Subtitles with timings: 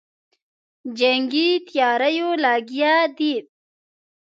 [0.97, 3.33] جنګي تیاریو لګیا دی.